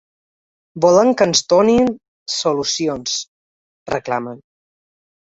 [0.85, 1.77] “Volem que ens doni
[2.39, 3.23] solucions”,
[3.97, 4.47] reclamen.